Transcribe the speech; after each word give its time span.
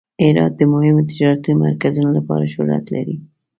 هرات 0.23 0.53
د 0.57 0.61
مهمو 0.73 1.07
تجارتي 1.09 1.51
مرکزونو 1.63 2.09
لپاره 2.17 2.51
شهرت 2.53 2.85
لري. 2.95 3.15